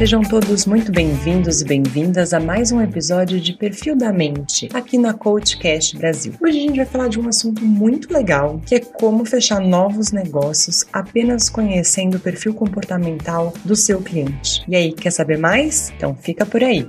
Sejam 0.00 0.22
todos 0.22 0.64
muito 0.64 0.90
bem-vindos 0.90 1.60
e 1.60 1.64
bem-vindas 1.66 2.32
a 2.32 2.40
mais 2.40 2.72
um 2.72 2.80
episódio 2.80 3.38
de 3.38 3.52
Perfil 3.52 3.94
da 3.94 4.10
Mente, 4.10 4.66
aqui 4.72 4.96
na 4.96 5.12
Coachcast 5.12 5.94
Brasil. 5.98 6.32
Hoje 6.40 6.56
a 6.56 6.60
gente 6.62 6.76
vai 6.76 6.86
falar 6.86 7.08
de 7.08 7.20
um 7.20 7.28
assunto 7.28 7.62
muito 7.62 8.10
legal, 8.10 8.58
que 8.64 8.76
é 8.76 8.80
como 8.80 9.26
fechar 9.26 9.60
novos 9.60 10.10
negócios 10.10 10.86
apenas 10.90 11.50
conhecendo 11.50 12.16
o 12.16 12.18
perfil 12.18 12.54
comportamental 12.54 13.52
do 13.62 13.76
seu 13.76 14.00
cliente. 14.00 14.64
E 14.66 14.74
aí, 14.74 14.90
quer 14.90 15.10
saber 15.10 15.36
mais? 15.36 15.92
Então 15.94 16.16
fica 16.16 16.46
por 16.46 16.64
aí. 16.64 16.88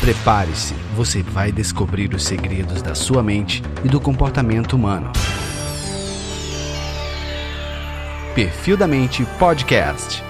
Prepare-se, 0.00 0.74
você 0.94 1.24
vai 1.24 1.50
descobrir 1.50 2.14
os 2.14 2.22
segredos 2.22 2.82
da 2.82 2.94
sua 2.94 3.20
mente 3.20 3.64
e 3.84 3.88
do 3.88 4.00
comportamento 4.00 4.74
humano. 4.74 5.10
Perfil 8.32 8.76
da 8.76 8.86
Mente 8.86 9.26
Podcast. 9.40 10.27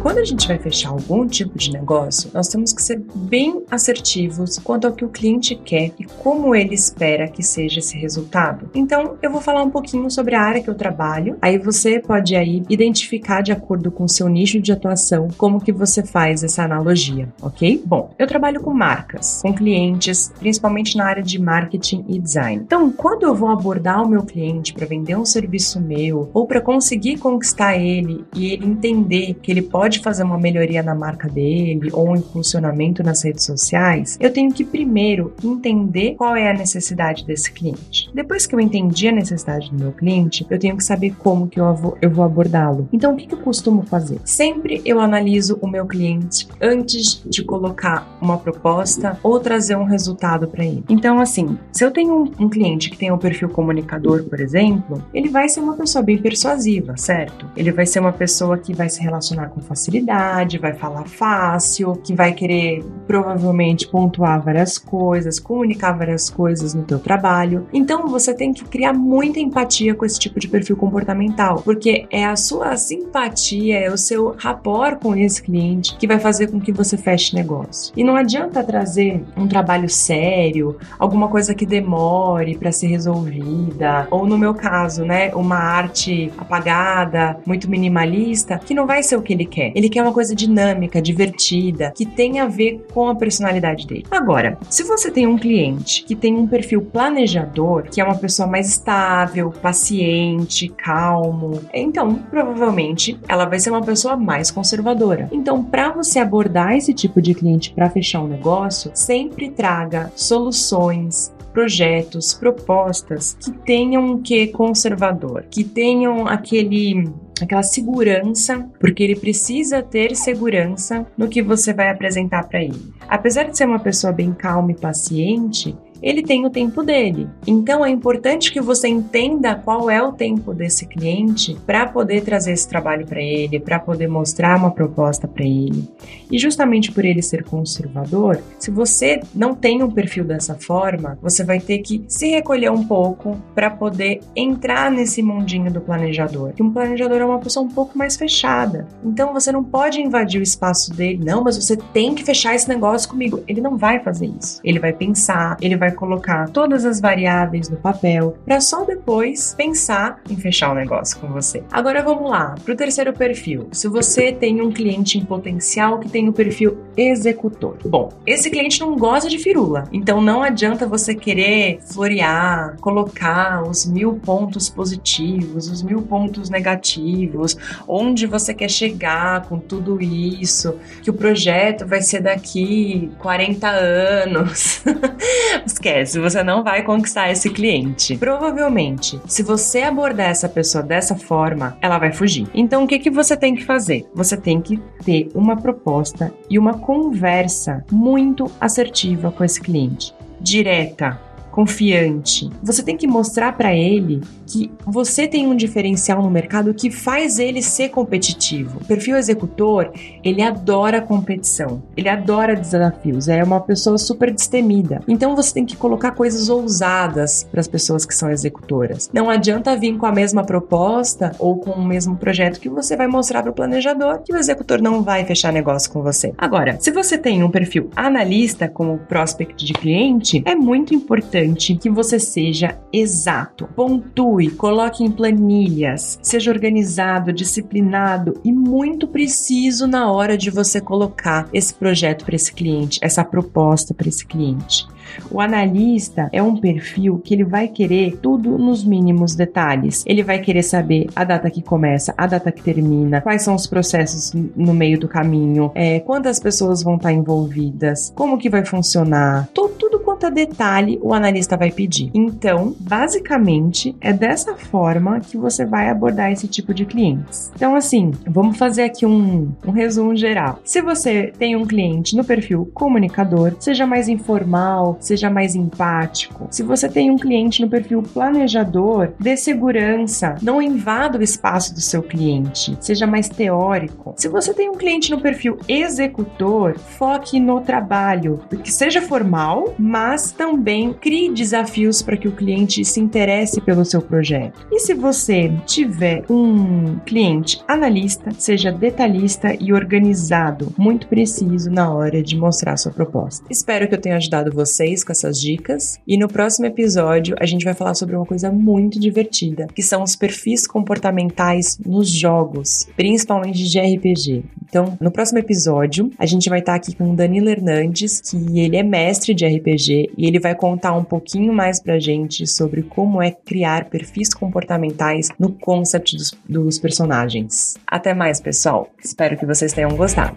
Quando 0.00 0.16
a 0.16 0.24
gente 0.24 0.48
vai 0.48 0.58
fechar 0.58 0.88
algum 0.88 1.26
tipo 1.26 1.58
de 1.58 1.70
negócio, 1.70 2.30
nós 2.32 2.48
temos 2.48 2.72
que 2.72 2.82
ser 2.82 3.02
bem 3.14 3.62
assertivos 3.70 4.58
quanto 4.58 4.86
ao 4.86 4.94
que 4.94 5.04
o 5.04 5.10
cliente 5.10 5.54
quer 5.54 5.92
e 5.98 6.04
como 6.04 6.54
ele 6.54 6.74
espera 6.74 7.28
que 7.28 7.42
seja 7.42 7.80
esse 7.80 7.98
resultado. 7.98 8.70
Então, 8.74 9.18
eu 9.20 9.30
vou 9.30 9.42
falar 9.42 9.62
um 9.62 9.68
pouquinho 9.68 10.10
sobre 10.10 10.34
a 10.34 10.40
área 10.40 10.62
que 10.62 10.70
eu 10.70 10.74
trabalho. 10.74 11.36
Aí 11.42 11.58
você 11.58 12.00
pode 12.00 12.34
aí 12.34 12.62
identificar 12.70 13.42
de 13.42 13.52
acordo 13.52 13.90
com 13.90 14.04
o 14.04 14.08
seu 14.08 14.26
nicho 14.26 14.58
de 14.58 14.72
atuação 14.72 15.28
como 15.36 15.60
que 15.60 15.70
você 15.70 16.02
faz 16.02 16.42
essa 16.42 16.62
analogia, 16.64 17.28
ok? 17.42 17.82
Bom, 17.84 18.14
eu 18.18 18.26
trabalho 18.26 18.62
com 18.62 18.72
marcas, 18.72 19.42
com 19.42 19.52
clientes, 19.52 20.32
principalmente 20.38 20.96
na 20.96 21.04
área 21.04 21.22
de 21.22 21.38
marketing 21.38 22.06
e 22.08 22.18
design. 22.18 22.62
Então, 22.64 22.90
quando 22.90 23.24
eu 23.24 23.34
vou 23.34 23.50
abordar 23.50 24.02
o 24.02 24.08
meu 24.08 24.22
cliente 24.22 24.72
para 24.72 24.86
vender 24.86 25.16
um 25.16 25.26
serviço 25.26 25.78
meu 25.78 26.30
ou 26.32 26.46
para 26.46 26.62
conseguir 26.62 27.18
conquistar 27.18 27.76
ele 27.76 28.24
e 28.34 28.50
ele 28.50 28.64
entender 28.64 29.34
que 29.42 29.50
ele 29.50 29.60
pode 29.60 29.89
fazer 29.98 30.22
uma 30.22 30.38
melhoria 30.38 30.82
na 30.82 30.94
marca 30.94 31.28
dele 31.28 31.90
ou 31.92 32.10
um 32.10 32.16
impulsionamento 32.16 33.02
nas 33.02 33.24
redes 33.24 33.44
sociais, 33.44 34.16
eu 34.20 34.32
tenho 34.32 34.52
que 34.52 34.64
primeiro 34.64 35.34
entender 35.42 36.14
qual 36.14 36.36
é 36.36 36.50
a 36.50 36.54
necessidade 36.54 37.24
desse 37.24 37.50
cliente. 37.50 38.10
Depois 38.14 38.46
que 38.46 38.54
eu 38.54 38.60
entendi 38.60 39.08
a 39.08 39.12
necessidade 39.12 39.70
do 39.70 39.78
meu 39.78 39.92
cliente, 39.92 40.46
eu 40.48 40.58
tenho 40.58 40.76
que 40.76 40.84
saber 40.84 41.14
como 41.18 41.48
que 41.48 41.60
eu 41.60 41.74
vou, 41.74 41.98
eu 42.00 42.10
vou 42.10 42.24
abordá-lo. 42.24 42.88
Então, 42.92 43.12
o 43.12 43.16
que, 43.16 43.26
que 43.26 43.34
eu 43.34 43.38
costumo 43.38 43.82
fazer? 43.82 44.20
Sempre 44.24 44.80
eu 44.84 45.00
analiso 45.00 45.58
o 45.60 45.68
meu 45.68 45.86
cliente 45.86 46.48
antes 46.60 47.22
de 47.26 47.42
colocar 47.44 48.18
uma 48.20 48.38
proposta 48.38 49.18
ou 49.22 49.40
trazer 49.40 49.76
um 49.76 49.84
resultado 49.84 50.48
para 50.48 50.64
ele. 50.64 50.84
Então, 50.88 51.18
assim, 51.18 51.58
se 51.72 51.84
eu 51.84 51.90
tenho 51.90 52.14
um, 52.14 52.44
um 52.44 52.48
cliente 52.48 52.90
que 52.90 52.96
tem 52.96 53.10
um 53.10 53.18
perfil 53.18 53.48
comunicador, 53.48 54.24
por 54.24 54.40
exemplo, 54.40 55.02
ele 55.12 55.28
vai 55.28 55.48
ser 55.48 55.60
uma 55.60 55.74
pessoa 55.74 56.02
bem 56.02 56.18
persuasiva, 56.18 56.96
certo? 56.96 57.46
Ele 57.56 57.72
vai 57.72 57.86
ser 57.86 58.00
uma 58.00 58.12
pessoa 58.12 58.56
que 58.58 58.72
vai 58.72 58.88
se 58.88 59.02
relacionar 59.02 59.48
com 59.48 59.60
facilidade 59.60 59.79
facilidade, 59.80 60.58
vai 60.58 60.74
falar 60.74 61.06
fácil, 61.06 61.94
que 62.04 62.14
vai 62.14 62.32
querer 62.32 62.84
provavelmente 63.06 63.88
pontuar 63.88 64.42
várias 64.42 64.76
coisas, 64.76 65.40
comunicar 65.40 65.92
várias 65.92 66.28
coisas 66.28 66.74
no 66.74 66.82
teu 66.82 66.98
trabalho. 66.98 67.66
Então 67.72 68.06
você 68.06 68.34
tem 68.34 68.52
que 68.52 68.64
criar 68.64 68.92
muita 68.92 69.40
empatia 69.40 69.94
com 69.94 70.04
esse 70.04 70.18
tipo 70.18 70.38
de 70.38 70.46
perfil 70.46 70.76
comportamental, 70.76 71.62
porque 71.62 72.06
é 72.10 72.26
a 72.26 72.36
sua 72.36 72.76
simpatia, 72.76 73.78
é 73.78 73.90
o 73.90 73.96
seu 73.96 74.34
rapport 74.38 75.00
com 75.00 75.16
esse 75.16 75.42
cliente 75.42 75.96
que 75.96 76.06
vai 76.06 76.18
fazer 76.18 76.48
com 76.48 76.60
que 76.60 76.72
você 76.72 76.96
feche 76.96 77.34
negócio. 77.34 77.92
E 77.96 78.04
não 78.04 78.16
adianta 78.16 78.62
trazer 78.62 79.24
um 79.36 79.48
trabalho 79.48 79.88
sério, 79.88 80.76
alguma 80.98 81.28
coisa 81.28 81.54
que 81.54 81.64
demore 81.64 82.56
para 82.56 82.70
ser 82.70 82.88
resolvida, 82.88 84.06
ou 84.10 84.26
no 84.26 84.36
meu 84.36 84.54
caso, 84.54 85.04
né, 85.04 85.34
uma 85.34 85.56
arte 85.56 86.30
apagada, 86.36 87.38
muito 87.46 87.68
minimalista, 87.68 88.58
que 88.58 88.74
não 88.74 88.86
vai 88.86 89.02
ser 89.02 89.16
o 89.16 89.22
que 89.22 89.32
ele 89.32 89.46
quer. 89.46 89.69
Ele 89.74 89.88
quer 89.88 90.02
uma 90.02 90.12
coisa 90.12 90.34
dinâmica, 90.34 91.00
divertida, 91.00 91.92
que 91.96 92.06
tenha 92.06 92.44
a 92.44 92.48
ver 92.48 92.84
com 92.92 93.08
a 93.08 93.14
personalidade 93.14 93.86
dele. 93.86 94.06
Agora, 94.10 94.58
se 94.68 94.82
você 94.82 95.10
tem 95.10 95.26
um 95.26 95.38
cliente 95.38 96.04
que 96.04 96.14
tem 96.14 96.34
um 96.34 96.46
perfil 96.46 96.82
planejador, 96.82 97.84
que 97.84 98.00
é 98.00 98.04
uma 98.04 98.16
pessoa 98.16 98.48
mais 98.48 98.68
estável, 98.68 99.50
paciente, 99.50 100.68
calmo, 100.68 101.60
então 101.72 102.14
provavelmente 102.14 103.18
ela 103.28 103.44
vai 103.44 103.58
ser 103.58 103.70
uma 103.70 103.82
pessoa 103.82 104.16
mais 104.16 104.50
conservadora. 104.50 105.28
Então, 105.32 105.62
para 105.62 105.90
você 105.90 106.18
abordar 106.18 106.76
esse 106.76 106.92
tipo 106.92 107.20
de 107.20 107.34
cliente 107.34 107.72
para 107.72 107.90
fechar 107.90 108.22
um 108.22 108.28
negócio, 108.28 108.90
sempre 108.94 109.50
traga 109.50 110.12
soluções, 110.14 111.32
projetos, 111.52 112.34
propostas 112.34 113.36
que 113.38 113.50
tenham 113.50 114.04
um 114.04 114.22
quê 114.22 114.46
conservador, 114.46 115.44
que 115.50 115.64
tenham 115.64 116.26
aquele 116.26 117.10
aquela 117.44 117.62
segurança, 117.62 118.68
porque 118.78 119.02
ele 119.02 119.16
precisa 119.16 119.82
ter 119.82 120.14
segurança 120.16 121.06
no 121.16 121.28
que 121.28 121.42
você 121.42 121.72
vai 121.72 121.90
apresentar 121.90 122.48
para 122.48 122.62
ele. 122.62 122.92
Apesar 123.08 123.44
de 123.44 123.56
ser 123.56 123.66
uma 123.66 123.78
pessoa 123.78 124.12
bem 124.12 124.32
calma 124.32 124.72
e 124.72 124.76
paciente, 124.76 125.76
ele 126.02 126.22
tem 126.22 126.44
o 126.46 126.50
tempo 126.50 126.82
dele. 126.82 127.28
Então 127.46 127.84
é 127.84 127.90
importante 127.90 128.52
que 128.52 128.60
você 128.60 128.88
entenda 128.88 129.54
qual 129.54 129.90
é 129.90 130.02
o 130.02 130.12
tempo 130.12 130.52
desse 130.52 130.86
cliente 130.86 131.56
para 131.66 131.86
poder 131.86 132.22
trazer 132.22 132.52
esse 132.52 132.68
trabalho 132.68 133.06
para 133.06 133.20
ele, 133.20 133.60
para 133.60 133.78
poder 133.78 134.08
mostrar 134.08 134.56
uma 134.56 134.70
proposta 134.70 135.26
para 135.26 135.44
ele. 135.44 135.88
E 136.30 136.38
justamente 136.38 136.92
por 136.92 137.04
ele 137.04 137.22
ser 137.22 137.44
conservador, 137.44 138.40
se 138.58 138.70
você 138.70 139.20
não 139.34 139.54
tem 139.54 139.82
um 139.82 139.90
perfil 139.90 140.24
dessa 140.24 140.54
forma, 140.54 141.18
você 141.20 141.44
vai 141.44 141.60
ter 141.60 141.78
que 141.78 142.04
se 142.08 142.28
recolher 142.28 142.70
um 142.70 142.84
pouco 142.84 143.36
para 143.54 143.70
poder 143.70 144.20
entrar 144.34 144.90
nesse 144.90 145.22
mundinho 145.22 145.72
do 145.72 145.80
planejador. 145.80 146.52
Que 146.52 146.62
um 146.62 146.72
planejador 146.72 147.18
é 147.18 147.24
uma 147.24 147.38
pessoa 147.38 147.64
um 147.64 147.70
pouco 147.70 147.96
mais 147.96 148.16
fechada. 148.16 148.86
Então 149.04 149.32
você 149.32 149.50
não 149.50 149.64
pode 149.64 150.00
invadir 150.00 150.40
o 150.40 150.42
espaço 150.42 150.94
dele, 150.94 151.22
não, 151.24 151.42
mas 151.42 151.56
você 151.56 151.76
tem 151.76 152.14
que 152.14 152.24
fechar 152.24 152.54
esse 152.54 152.68
negócio 152.68 153.08
comigo. 153.08 153.42
Ele 153.46 153.60
não 153.60 153.76
vai 153.76 154.00
fazer 154.00 154.26
isso. 154.26 154.60
Ele 154.64 154.78
vai 154.78 154.92
pensar, 154.92 155.56
ele 155.60 155.76
vai 155.76 155.89
colocar 155.92 156.48
todas 156.50 156.84
as 156.84 157.00
variáveis 157.00 157.68
no 157.68 157.76
papel 157.76 158.36
para 158.44 158.60
só 158.60 158.84
depois 159.00 159.54
pensar 159.56 160.20
em 160.28 160.36
fechar 160.36 160.70
o 160.70 160.74
negócio 160.74 161.18
com 161.18 161.28
você. 161.28 161.64
Agora 161.72 162.02
vamos 162.02 162.30
lá 162.30 162.54
para 162.62 162.74
o 162.74 162.76
terceiro 162.76 163.12
perfil. 163.14 163.68
Se 163.72 163.88
você 163.88 164.30
tem 164.30 164.60
um 164.60 164.70
cliente 164.70 165.18
em 165.18 165.24
potencial 165.24 165.98
que 165.98 166.08
tem 166.08 166.28
o 166.28 166.32
perfil 166.32 166.78
executor. 166.96 167.78
Bom, 167.84 168.10
esse 168.26 168.50
cliente 168.50 168.78
não 168.78 168.96
gosta 168.96 169.28
de 169.28 169.38
firula, 169.38 169.84
então 169.90 170.20
não 170.20 170.42
adianta 170.42 170.86
você 170.86 171.14
querer 171.14 171.80
florear, 171.80 172.76
colocar 172.80 173.62
os 173.62 173.86
mil 173.86 174.14
pontos 174.14 174.68
positivos, 174.68 175.68
os 175.68 175.82
mil 175.82 176.02
pontos 176.02 176.50
negativos, 176.50 177.56
onde 177.88 178.26
você 178.26 178.52
quer 178.52 178.68
chegar 178.68 179.46
com 179.46 179.58
tudo 179.58 180.00
isso, 180.02 180.76
que 181.02 181.10
o 181.10 181.14
projeto 181.14 181.86
vai 181.86 182.02
ser 182.02 182.20
daqui 182.20 183.10
40 183.18 183.66
anos. 183.66 184.82
esquece, 185.64 186.20
você 186.20 186.42
não 186.42 186.62
vai 186.62 186.82
conquistar 186.82 187.30
esse 187.30 187.48
cliente. 187.48 188.16
Provavelmente, 188.18 188.89
se 189.26 189.42
você 189.42 189.82
abordar 189.82 190.30
essa 190.30 190.48
pessoa 190.48 190.82
dessa 190.82 191.14
forma, 191.16 191.76
ela 191.80 191.98
vai 191.98 192.12
fugir. 192.12 192.46
Então, 192.54 192.84
o 192.84 192.86
que, 192.86 192.98
que 192.98 193.10
você 193.10 193.36
tem 193.36 193.54
que 193.54 193.64
fazer? 193.64 194.06
Você 194.14 194.36
tem 194.36 194.60
que 194.60 194.76
ter 195.04 195.28
uma 195.34 195.56
proposta 195.56 196.32
e 196.48 196.58
uma 196.58 196.78
conversa 196.78 197.84
muito 197.90 198.50
assertiva 198.60 199.30
com 199.30 199.44
esse 199.44 199.60
cliente. 199.60 200.14
Direta, 200.40 201.20
confiante. 201.50 202.50
Você 202.62 202.82
tem 202.82 202.96
que 202.96 203.06
mostrar 203.06 203.52
para 203.56 203.74
ele 203.74 204.20
que 204.46 204.70
você 204.84 205.28
tem 205.28 205.46
um 205.46 205.54
diferencial 205.54 206.22
no 206.22 206.30
mercado 206.30 206.74
que 206.74 206.90
faz 206.90 207.38
ele 207.38 207.62
ser 207.62 207.90
competitivo. 207.90 208.78
O 208.80 208.84
perfil 208.84 209.16
executor, 209.16 209.92
ele 210.24 210.42
adora 210.42 211.00
competição, 211.00 211.82
ele 211.96 212.08
adora 212.08 212.56
desafios, 212.56 213.28
é 213.28 213.42
uma 213.44 213.60
pessoa 213.60 213.96
super 213.96 214.32
destemida. 214.32 215.02
Então 215.06 215.36
você 215.36 215.54
tem 215.54 215.64
que 215.64 215.76
colocar 215.76 216.12
coisas 216.12 216.48
ousadas 216.48 217.46
para 217.50 217.60
as 217.60 217.68
pessoas 217.68 218.04
que 218.04 218.14
são 218.14 218.30
executoras. 218.30 219.08
Não 219.12 219.30
adianta 219.30 219.76
vir 219.76 219.96
com 219.96 220.06
a 220.06 220.12
mesma 220.12 220.44
proposta 220.44 221.32
ou 221.38 221.56
com 221.56 221.70
o 221.70 221.84
mesmo 221.84 222.16
projeto 222.16 222.60
que 222.60 222.68
você 222.68 222.96
vai 222.96 223.06
mostrar 223.06 223.42
para 223.42 223.50
o 223.50 223.54
planejador 223.54 224.20
que 224.24 224.32
o 224.32 224.36
executor 224.36 224.80
não 224.82 225.02
vai 225.02 225.24
fechar 225.24 225.52
negócio 225.52 225.90
com 225.92 226.02
você. 226.02 226.32
Agora, 226.36 226.76
se 226.80 226.90
você 226.90 227.16
tem 227.16 227.42
um 227.42 227.50
perfil 227.50 227.90
analista 227.94 228.68
como 228.68 228.98
prospect 228.98 229.64
de 229.64 229.72
cliente, 229.72 230.42
é 230.44 230.54
muito 230.54 230.94
importante 230.94 231.39
importante 231.40 231.76
que 231.76 231.90
você 231.90 232.18
seja 232.18 232.78
exato. 232.92 233.68
Pontue, 233.74 234.50
coloque 234.50 235.04
em 235.04 235.10
planilhas, 235.10 236.18
seja 236.22 236.50
organizado, 236.50 237.32
disciplinado 237.32 238.40
e 238.44 238.52
muito 238.52 239.06
preciso 239.06 239.86
na 239.86 240.10
hora 240.10 240.36
de 240.36 240.50
você 240.50 240.80
colocar 240.80 241.48
esse 241.52 241.74
projeto 241.74 242.24
para 242.24 242.36
esse 242.36 242.52
cliente, 242.52 242.98
essa 243.02 243.24
proposta 243.24 243.94
para 243.94 244.08
esse 244.08 244.26
cliente. 244.26 244.86
O 245.30 245.40
analista 245.40 246.28
é 246.32 246.42
um 246.42 246.56
perfil 246.56 247.18
que 247.18 247.34
ele 247.34 247.44
vai 247.44 247.68
querer 247.68 248.18
tudo 248.18 248.58
nos 248.58 248.84
mínimos 248.84 249.34
detalhes. 249.34 250.04
Ele 250.06 250.22
vai 250.22 250.38
querer 250.38 250.62
saber 250.62 251.08
a 251.14 251.24
data 251.24 251.50
que 251.50 251.62
começa, 251.62 252.14
a 252.16 252.26
data 252.26 252.52
que 252.52 252.62
termina, 252.62 253.20
quais 253.20 253.42
são 253.42 253.54
os 253.54 253.66
processos 253.66 254.32
no 254.56 254.74
meio 254.74 254.98
do 254.98 255.08
caminho, 255.08 255.70
é, 255.74 256.00
quantas 256.00 256.38
pessoas 256.38 256.82
vão 256.82 256.96
estar 256.96 257.12
envolvidas, 257.12 258.12
como 258.14 258.38
que 258.38 258.50
vai 258.50 258.64
funcionar, 258.64 259.48
tudo, 259.54 259.89
é 260.26 260.30
detalhe 260.30 260.98
o 261.02 261.12
analista 261.12 261.56
vai 261.56 261.70
pedir. 261.70 262.10
Então, 262.14 262.74
basicamente, 262.80 263.96
é 264.00 264.12
dessa 264.12 264.54
forma 264.54 265.20
que 265.20 265.36
você 265.36 265.64
vai 265.64 265.88
abordar 265.88 266.32
esse 266.32 266.48
tipo 266.48 266.72
de 266.72 266.84
clientes. 266.84 267.50
Então, 267.54 267.74
assim, 267.74 268.12
vamos 268.26 268.56
fazer 268.56 268.82
aqui 268.82 269.06
um, 269.06 269.52
um 269.66 269.70
resumo 269.70 270.16
geral. 270.16 270.60
Se 270.64 270.80
você 270.80 271.32
tem 271.38 271.56
um 271.56 271.66
cliente 271.66 272.16
no 272.16 272.24
perfil 272.24 272.70
comunicador, 272.74 273.54
seja 273.58 273.86
mais 273.86 274.08
informal, 274.08 274.96
seja 275.00 275.30
mais 275.30 275.54
empático. 275.54 276.48
Se 276.50 276.62
você 276.62 276.88
tem 276.88 277.10
um 277.10 277.16
cliente 277.16 277.62
no 277.62 277.68
perfil 277.68 278.02
planejador, 278.02 279.12
dê 279.18 279.36
segurança, 279.36 280.36
não 280.42 280.60
invada 280.60 281.18
o 281.18 281.22
espaço 281.22 281.74
do 281.74 281.80
seu 281.80 282.02
cliente, 282.02 282.76
seja 282.80 283.06
mais 283.06 283.28
teórico. 283.28 284.14
Se 284.16 284.28
você 284.28 284.52
tem 284.52 284.68
um 284.68 284.74
cliente 284.74 285.10
no 285.10 285.20
perfil 285.20 285.58
executor, 285.68 286.78
foque 286.78 287.38
no 287.38 287.60
trabalho, 287.60 288.40
que 288.62 288.72
seja 288.72 289.02
formal, 289.02 289.74
mas 289.78 290.09
também 290.32 290.92
crie 290.92 291.32
desafios 291.32 292.02
para 292.02 292.16
que 292.16 292.28
o 292.28 292.32
cliente 292.32 292.84
se 292.84 293.00
interesse 293.00 293.60
pelo 293.60 293.84
seu 293.84 294.02
projeto. 294.02 294.66
E 294.70 294.80
se 294.80 294.94
você 294.94 295.52
tiver 295.66 296.24
um 296.28 296.98
cliente 297.06 297.62
analista, 297.68 298.30
seja 298.32 298.72
detalhista 298.72 299.54
e 299.60 299.72
organizado, 299.72 300.72
muito 300.76 301.06
preciso 301.06 301.70
na 301.70 301.92
hora 301.92 302.22
de 302.22 302.36
mostrar 302.36 302.76
sua 302.76 302.92
proposta. 302.92 303.46
Espero 303.50 303.88
que 303.88 303.94
eu 303.94 304.00
tenha 304.00 304.16
ajudado 304.16 304.52
vocês 304.52 305.04
com 305.04 305.12
essas 305.12 305.40
dicas. 305.40 306.00
E 306.06 306.18
no 306.18 306.28
próximo 306.28 306.66
episódio 306.66 307.36
a 307.38 307.46
gente 307.46 307.64
vai 307.64 307.74
falar 307.74 307.94
sobre 307.94 308.16
uma 308.16 308.26
coisa 308.26 308.50
muito 308.50 308.98
divertida, 308.98 309.66
que 309.74 309.82
são 309.82 310.02
os 310.02 310.16
perfis 310.16 310.66
comportamentais 310.66 311.78
nos 311.84 312.08
jogos, 312.08 312.88
principalmente 312.96 313.68
de 313.68 313.78
RPG. 313.78 314.44
Então, 314.68 314.96
no 315.00 315.10
próximo 315.10 315.38
episódio, 315.38 316.10
a 316.16 316.24
gente 316.26 316.48
vai 316.48 316.60
estar 316.60 316.74
aqui 316.74 316.94
com 316.94 317.10
o 317.10 317.16
Danilo 317.16 317.48
Hernandes, 317.48 318.20
que 318.20 318.60
ele 318.60 318.76
é 318.76 318.82
mestre 318.82 319.34
de 319.34 319.44
RPG 319.44 319.99
e 320.16 320.26
ele 320.26 320.38
vai 320.38 320.54
contar 320.54 320.92
um 320.92 321.04
pouquinho 321.04 321.52
mais 321.52 321.82
pra 321.82 321.98
gente 321.98 322.46
sobre 322.46 322.82
como 322.82 323.20
é 323.20 323.30
criar 323.30 323.86
perfis 323.86 324.32
comportamentais 324.32 325.28
no 325.38 325.50
concept 325.52 326.16
dos, 326.16 326.32
dos 326.48 326.78
personagens. 326.78 327.74
Até 327.86 328.14
mais, 328.14 328.40
pessoal. 328.40 328.88
Espero 329.02 329.36
que 329.36 329.46
vocês 329.46 329.72
tenham 329.72 329.96
gostado. 329.96 330.36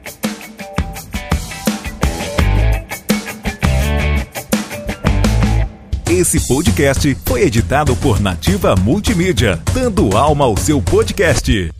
Esse 6.10 6.48
podcast 6.48 7.18
foi 7.26 7.42
editado 7.42 7.96
por 7.96 8.22
Nativa 8.22 8.76
Multimídia, 8.76 9.60
dando 9.74 10.16
alma 10.16 10.46
ao 10.46 10.56
seu 10.56 10.80
podcast. 10.80 11.72